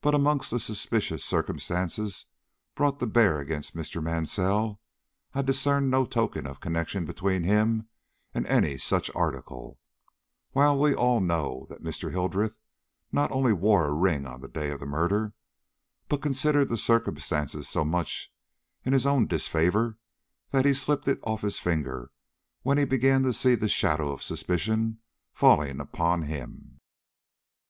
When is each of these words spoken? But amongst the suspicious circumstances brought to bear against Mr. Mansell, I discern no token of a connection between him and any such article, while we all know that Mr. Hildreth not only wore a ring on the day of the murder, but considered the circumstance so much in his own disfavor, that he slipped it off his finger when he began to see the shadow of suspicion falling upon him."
But 0.00 0.14
amongst 0.14 0.50
the 0.50 0.58
suspicious 0.58 1.22
circumstances 1.22 2.24
brought 2.74 2.98
to 3.00 3.06
bear 3.06 3.38
against 3.38 3.76
Mr. 3.76 4.02
Mansell, 4.02 4.80
I 5.34 5.42
discern 5.42 5.90
no 5.90 6.06
token 6.06 6.46
of 6.46 6.56
a 6.56 6.60
connection 6.60 7.04
between 7.04 7.42
him 7.42 7.90
and 8.32 8.46
any 8.46 8.78
such 8.78 9.10
article, 9.14 9.78
while 10.52 10.78
we 10.80 10.94
all 10.94 11.20
know 11.20 11.66
that 11.68 11.82
Mr. 11.82 12.10
Hildreth 12.10 12.60
not 13.12 13.30
only 13.30 13.52
wore 13.52 13.84
a 13.84 13.92
ring 13.92 14.26
on 14.26 14.40
the 14.40 14.48
day 14.48 14.70
of 14.70 14.80
the 14.80 14.86
murder, 14.86 15.34
but 16.08 16.22
considered 16.22 16.70
the 16.70 16.78
circumstance 16.78 17.52
so 17.68 17.84
much 17.84 18.32
in 18.86 18.94
his 18.94 19.04
own 19.04 19.26
disfavor, 19.26 19.98
that 20.50 20.64
he 20.64 20.72
slipped 20.72 21.06
it 21.08 21.18
off 21.24 21.42
his 21.42 21.58
finger 21.58 22.10
when 22.62 22.78
he 22.78 22.86
began 22.86 23.22
to 23.24 23.34
see 23.34 23.54
the 23.54 23.68
shadow 23.68 24.12
of 24.12 24.22
suspicion 24.22 25.00
falling 25.34 25.78
upon 25.78 26.22
him." 26.22 26.80